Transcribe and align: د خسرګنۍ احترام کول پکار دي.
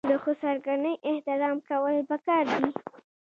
د 0.09 0.11
خسرګنۍ 0.23 0.95
احترام 1.09 1.57
کول 1.69 1.95
پکار 2.09 2.43
دي. 2.53 2.65